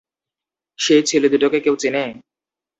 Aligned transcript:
সেই 0.79 1.01
ছেলে 1.03 1.27
দুটোকে 1.33 1.59
কেউ 1.65 1.75
চেনে? 1.81 2.03